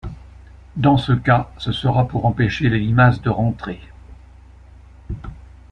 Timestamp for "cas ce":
1.11-1.71